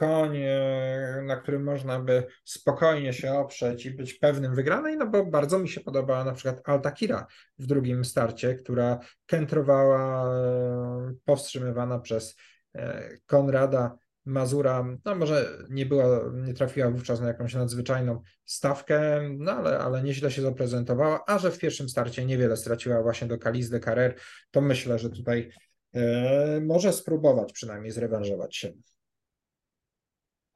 [0.00, 5.26] koń, e, na którym można by spokojnie się oprzeć i być pewnym wygranej, no bo
[5.26, 7.26] bardzo mi się podobała na przykład Altakira
[7.58, 12.36] w drugim starcie, która kętrowała, e, powstrzymywana przez
[12.74, 19.52] e, Konrada Mazura, no może nie była, nie trafiła wówczas na jakąś nadzwyczajną stawkę, no
[19.52, 23.70] ale, ale nieźle się zaprezentowała, a że w pierwszym starcie niewiele straciła właśnie do Caliz
[23.70, 24.18] de Carrer,
[24.50, 25.50] to myślę, że tutaj
[25.94, 28.72] e, może spróbować przynajmniej zrewanżować się.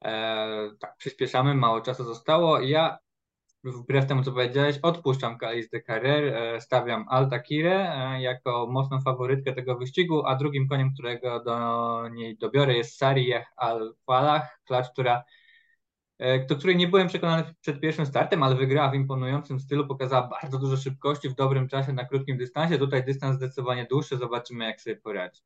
[0.05, 2.59] E, tak, przyspieszamy, mało czasu zostało.
[2.59, 2.97] Ja,
[3.71, 9.53] wbrew temu co powiedziałeś, odpuszczam Kalis de Carrer, e, stawiam Altakirę e, jako mocną faworytkę
[9.53, 15.23] tego wyścigu, a drugim koniem, którego do niej dobiorę jest Sariyah Al-Falah, klacz, która
[16.49, 20.59] do której nie byłem przekonany przed pierwszym startem, ale wygrała w imponującym stylu, pokazała bardzo
[20.59, 22.77] dużo szybkości w dobrym czasie na krótkim dystansie.
[22.77, 25.41] Tutaj dystans zdecydowanie dłuższy, zobaczymy jak sobie poradzi.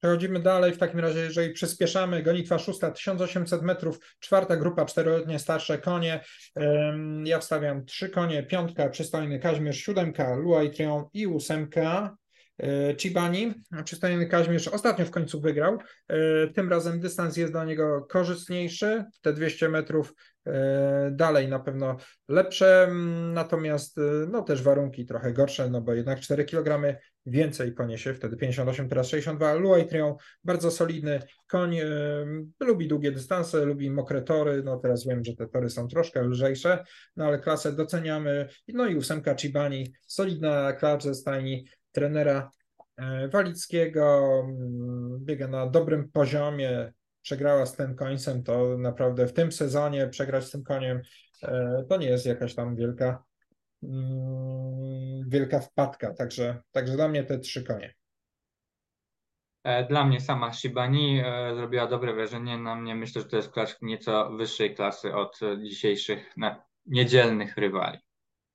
[0.00, 5.78] Przechodzimy dalej, w takim razie, jeżeli przyspieszamy, gonitwa szósta, 1800 metrów, czwarta grupa, czteroletnie starsze
[5.78, 6.24] konie.
[7.24, 12.16] Ja wstawiam trzy konie, piątka, przystojny Kaźmierz, siódemka, Luai Trion i ósemka.
[12.62, 15.78] E, Chibani, przystojny Kaźmierz, ostatnio w końcu wygrał.
[16.08, 19.04] E, tym razem dystans jest dla niego korzystniejszy.
[19.20, 20.14] Te 200 metrów
[20.46, 21.96] e, dalej na pewno
[22.28, 22.88] lepsze,
[23.32, 23.96] natomiast
[24.28, 29.08] no też warunki trochę gorsze, no bo jednak 4 kg więcej poniesie, wtedy 58, teraz
[29.08, 29.54] 62.
[29.54, 31.76] Luai Trion, bardzo solidny koń,
[32.60, 36.84] lubi długie dystanse, lubi mokre tory, no teraz wiem, że te tory są troszkę lżejsze,
[37.16, 38.48] no ale klasę doceniamy.
[38.68, 42.50] No i ósemka Chibani, solidna klacz ze stajni trenera
[42.96, 49.52] e, Walickiego, mm, biega na dobrym poziomie, przegrała z tym końcem, to naprawdę w tym
[49.52, 51.00] sezonie przegrać z tym koniem
[51.42, 53.29] e, to nie jest jakaś tam wielka
[55.26, 57.94] wielka wpadka, także, także dla mnie te trzy konie.
[59.64, 61.22] E, dla mnie sama Shibani
[61.54, 62.94] zrobiła dobre wrażenie na mnie.
[62.94, 66.34] Myślę, że to jest klacz nieco wyższej klasy od dzisiejszych
[66.86, 67.98] niedzielnych rywali.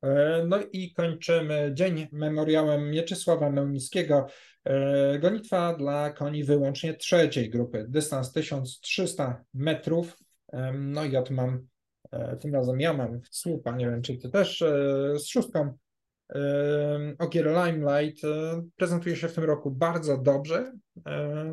[0.05, 4.27] E, no i kończymy dzień memoriałem Mieczysława Mełnickiego.
[4.63, 7.85] E, gonitwa dla koni wyłącznie trzeciej grupy.
[7.89, 10.17] Dystans 1300 metrów.
[10.53, 11.67] E, no i ja tu mam,
[12.39, 14.59] tym razem ja mam słupa, nie wiem czy ty też,
[15.15, 15.77] z szóstką
[17.19, 18.21] Ogier Limelight
[18.75, 20.73] prezentuje się w tym roku bardzo dobrze.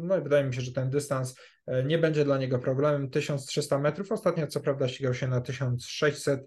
[0.03, 1.35] No i wydaje mi się, że ten dystans
[1.85, 3.11] nie będzie dla niego problemem.
[3.11, 4.13] 1300 metrów.
[4.13, 6.47] Ostatnio co prawda ścigał się na 1600,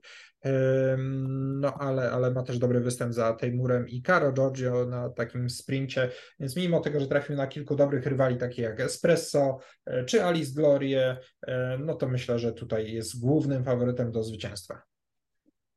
[1.61, 6.09] no ale, ale ma też dobry występ za Tejmurem i Caro Giorgio na takim sprincie,
[6.39, 10.51] więc mimo tego, że trafił na kilku dobrych rywali, takich jak Espresso e, czy Alice
[10.53, 14.81] Glorie, e, no to myślę, że tutaj jest głównym faworytem do zwycięstwa.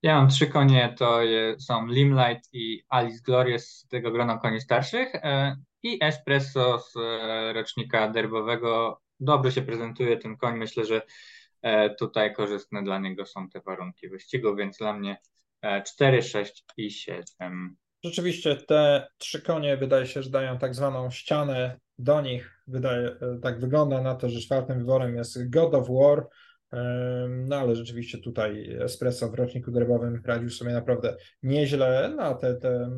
[0.03, 1.21] Ja mam trzy konie, to
[1.59, 6.95] są Limelight i Alice Glorie z tego grona koni starszych e, i Espresso z
[7.55, 9.01] rocznika derbowego.
[9.20, 11.03] Dobrze się prezentuje ten koń, myślę, że
[11.62, 15.16] E, tutaj korzystne dla niego są te warunki wyścigu, więc dla mnie
[15.87, 17.77] 4, e, 6 i 7.
[18.05, 22.62] Rzeczywiście te trzy konie wydaje się, że dają tak zwaną ścianę do nich.
[22.66, 26.27] Wydaje, e, tak wygląda na to, że czwartym wyborem jest God of War.
[27.29, 32.14] No ale rzeczywiście tutaj Espresso w roczniku derbowym radził sobie naprawdę nieźle.
[32.16, 32.91] No te, te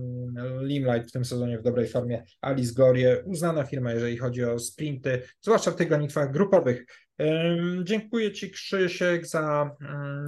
[0.60, 2.24] Limelight w tym sezonie w dobrej formie.
[2.40, 5.88] Alice Gorie, uznana firma, jeżeli chodzi o sprinty, zwłaszcza w tych
[6.30, 6.86] grupowych.
[7.82, 9.76] Dziękuję Ci Krzysiek za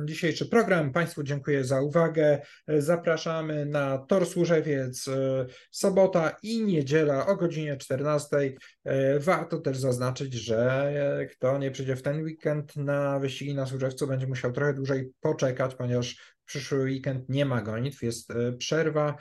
[0.05, 0.93] dzisiejszy program.
[0.93, 2.40] Państwu dziękuję za uwagę.
[2.78, 8.55] Zapraszamy na Tor Służewiec e, sobota i niedziela o godzinie 14.
[8.84, 14.07] E, warto też zaznaczyć, że kto nie przyjdzie w ten weekend na wyścigi na Służewcu
[14.07, 19.16] będzie musiał trochę dłużej poczekać, ponieważ przyszły weekend nie ma gonitw, jest e, przerwa,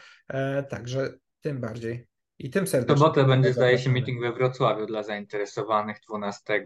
[0.69, 2.07] także tym bardziej
[2.39, 2.95] i tym serdecznie.
[2.95, 6.65] W sobotę będzie zdaje się meeting we Wrocławiu dla zainteresowanych 12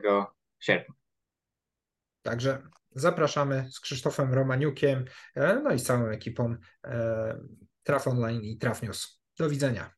[0.66, 0.96] sierpnia.
[2.22, 2.62] Także
[2.92, 5.06] zapraszamy z Krzysztofem Romaniukiem,
[5.36, 7.40] e, no i całą ekipą e,
[7.84, 9.22] Traf Online i Traf News.
[9.40, 9.94] Do widzenia.